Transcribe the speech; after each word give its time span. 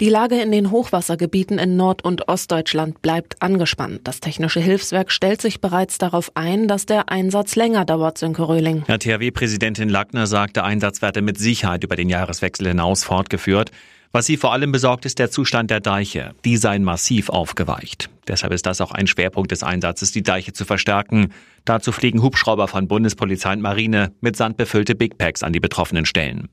Die 0.00 0.10
Lage 0.10 0.40
in 0.40 0.52
den 0.52 0.70
Hochwassergebieten 0.70 1.58
in 1.58 1.76
Nord- 1.76 2.04
und 2.04 2.28
Ostdeutschland 2.28 3.02
bleibt 3.02 3.42
angespannt. 3.42 4.02
Das 4.04 4.20
Technische 4.20 4.60
Hilfswerk 4.60 5.10
stellt 5.10 5.42
sich 5.42 5.60
bereits 5.60 5.98
darauf 5.98 6.30
ein, 6.36 6.68
dass 6.68 6.86
der 6.86 7.08
Einsatz 7.08 7.56
länger 7.56 7.84
dauert, 7.84 8.16
Sönke 8.16 8.46
Röhling. 8.46 8.84
Ja, 8.86 8.96
THW-Präsidentin 8.96 9.88
Lackner 9.88 10.28
sagt, 10.28 10.54
der 10.54 10.64
Einsatz 10.64 11.02
werde 11.02 11.20
mit 11.20 11.36
Sicherheit 11.36 11.82
über 11.82 11.96
den 11.96 12.08
Jahreswechsel 12.08 12.68
hinaus 12.68 13.02
fortgeführt. 13.02 13.72
Was 14.12 14.26
sie 14.26 14.36
vor 14.36 14.52
allem 14.52 14.70
besorgt, 14.70 15.04
ist 15.04 15.18
der 15.18 15.32
Zustand 15.32 15.68
der 15.68 15.80
Deiche. 15.80 16.30
Die 16.44 16.56
seien 16.58 16.84
massiv 16.84 17.28
aufgeweicht. 17.28 18.08
Deshalb 18.28 18.52
ist 18.52 18.66
das 18.66 18.80
auch 18.80 18.92
ein 18.92 19.08
Schwerpunkt 19.08 19.50
des 19.50 19.64
Einsatzes, 19.64 20.12
die 20.12 20.22
Deiche 20.22 20.52
zu 20.52 20.64
verstärken. 20.64 21.32
Dazu 21.64 21.90
fliegen 21.90 22.22
Hubschrauber 22.22 22.68
von 22.68 22.86
Bundespolizei 22.86 23.52
und 23.52 23.62
Marine 23.62 24.12
mit 24.20 24.36
Sand 24.36 24.58
befüllte 24.58 24.94
Big 24.94 25.18
Packs 25.18 25.42
an 25.42 25.52
die 25.52 25.60
betroffenen 25.60 26.06
Stellen. 26.06 26.48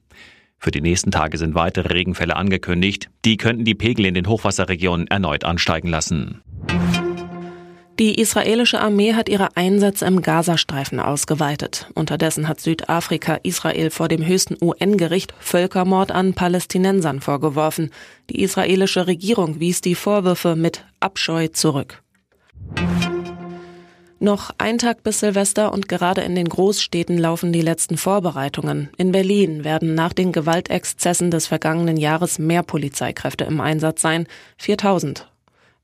Für 0.57 0.71
die 0.71 0.81
nächsten 0.81 1.11
Tage 1.11 1.37
sind 1.37 1.55
weitere 1.55 1.93
Regenfälle 1.93 2.35
angekündigt. 2.35 3.09
Die 3.23 3.37
könnten 3.37 3.65
die 3.65 3.75
Pegel 3.75 4.05
in 4.05 4.13
den 4.13 4.27
Hochwasserregionen 4.27 5.07
erneut 5.07 5.43
ansteigen 5.43 5.89
lassen. 5.89 6.41
Die 7.97 8.19
israelische 8.19 8.81
Armee 8.81 9.13
hat 9.13 9.29
ihre 9.29 9.55
Einsätze 9.55 10.05
im 10.05 10.21
Gazastreifen 10.21 10.99
ausgeweitet. 10.99 11.89
Unterdessen 11.93 12.49
hat 12.49 12.59
Südafrika 12.59 13.35
Israel 13.43 13.89
vor 13.89 14.09
dem 14.09 14.25
höchsten 14.25 14.57
UN-Gericht 14.61 15.33
Völkermord 15.39 16.11
an 16.11 16.33
Palästinensern 16.33 17.21
vorgeworfen. 17.21 17.91
Die 18.29 18.41
israelische 18.41 19.07
Regierung 19.07 19.61
wies 19.61 19.79
die 19.79 19.95
Vorwürfe 19.95 20.57
mit 20.57 20.83
Abscheu 20.99 21.47
zurück. 21.47 22.03
Noch 24.19 24.51
ein 24.57 24.77
Tag 24.77 25.03
bis 25.03 25.19
Silvester 25.19 25.73
und 25.73 25.89
gerade 25.89 26.21
in 26.21 26.35
den 26.35 26.47
Großstädten 26.47 27.17
laufen 27.17 27.51
die 27.51 27.61
letzten 27.61 27.97
Vorbereitungen. 27.97 28.89
In 28.97 29.11
Berlin 29.11 29.63
werden 29.65 29.93
nach 29.93 30.13
den 30.13 30.31
Gewaltexzessen 30.31 31.31
des 31.31 31.47
vergangenen 31.47 31.97
Jahres 31.97 32.39
mehr 32.39 32.63
Polizeikräfte 32.63 33.43
im 33.43 33.59
Einsatz 33.59 34.01
sein. 34.01 34.25
4000. 34.57 35.27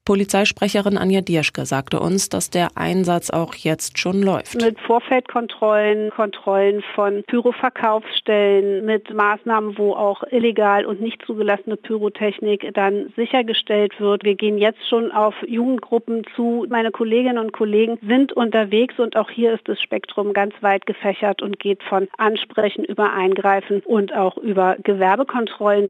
Polizeisprecherin 0.04 0.98
Anja 0.98 1.22
Dierschke 1.22 1.66
sagte 1.66 2.00
uns, 2.00 2.28
dass 2.30 2.50
der 2.50 2.70
Einsatz 2.76 3.30
auch 3.30 3.54
jetzt 3.54 4.00
schon 4.00 4.24
läuft. 4.24 4.56
Mit 4.60 4.80
Vorfeldkontrollen, 4.80 6.10
Kontrollen 6.10 6.84
von 6.96 7.24
Pyroverkaufsstellen, 7.28 8.84
mit 8.84 9.14
Maßnahmen, 9.14 9.78
wo 9.78 9.94
auch 9.94 10.24
illegal 10.32 10.86
und 10.86 11.02
nicht 11.02 11.22
zugelassene 11.26 11.78
Pyrotechnik 11.78 12.72
dann 12.74 13.14
sichergestellt 13.16 14.00
wird. 14.00 14.24
Wir 14.24 14.36
gehen 14.36 14.58
jetzt 14.58 14.88
schon 14.90 15.12
auf 15.12 15.36
Jugendgruppen 15.48 16.24
zu. 16.36 16.66
Meine 16.70 16.90
Kolleginnen 16.90 17.38
und 17.38 17.54
Kollegen 17.54 18.00
sind 18.02 18.34
unterwegs 18.34 18.98
und 18.98 19.16
auch 19.16 19.30
hier 19.30 19.54
ist 19.54 19.68
das 19.68 19.80
Spektrum 19.80 20.34
ganz 20.34 20.56
weit 20.62 20.88
gefächert 20.88 21.44
und 21.44 21.60
geht 21.60 21.84
von 21.84 22.08
Ansprechen 22.18 22.84
über 22.84 23.14
Eingreifen 23.14 23.82
und 23.86 24.16
auch 24.16 24.38
über 24.38 24.78
Gewerbekontrollen. 24.82 25.90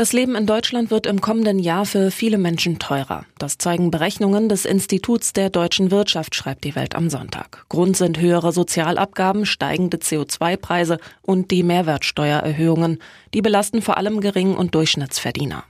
Das 0.00 0.14
Leben 0.14 0.34
in 0.34 0.46
Deutschland 0.46 0.90
wird 0.90 1.04
im 1.04 1.20
kommenden 1.20 1.58
Jahr 1.58 1.84
für 1.84 2.10
viele 2.10 2.38
Menschen 2.38 2.78
teurer. 2.78 3.26
Das 3.36 3.58
zeigen 3.58 3.90
Berechnungen 3.90 4.48
des 4.48 4.64
Instituts 4.64 5.34
der 5.34 5.50
deutschen 5.50 5.90
Wirtschaft, 5.90 6.34
schreibt 6.34 6.64
die 6.64 6.74
Welt 6.74 6.94
am 6.94 7.10
Sonntag. 7.10 7.66
Grund 7.68 7.98
sind 7.98 8.18
höhere 8.18 8.50
Sozialabgaben, 8.50 9.44
steigende 9.44 9.98
CO2-Preise 9.98 10.96
und 11.20 11.50
die 11.50 11.62
Mehrwertsteuererhöhungen. 11.62 12.98
Die 13.34 13.42
belasten 13.42 13.82
vor 13.82 13.98
allem 13.98 14.22
Gering- 14.22 14.56
und 14.56 14.74
Durchschnittsverdiener. 14.74 15.64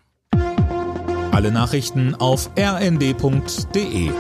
Alle 1.33 1.51
Nachrichten 1.51 2.15
auf 2.15 2.51
rnd.de 2.57 4.13